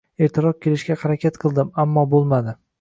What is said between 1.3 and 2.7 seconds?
qildim, ammo bo'lmadi.